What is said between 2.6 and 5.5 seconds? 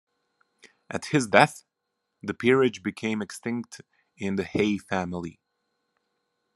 became extinct in the Hay family.